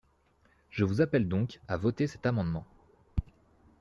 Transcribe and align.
Je 0.71 0.83
vous 0.83 1.01
appelle 1.01 1.27
donc 1.27 1.59
à 1.67 1.77
voter 1.77 2.07
cet 2.07 2.25
amendement. 2.25 2.65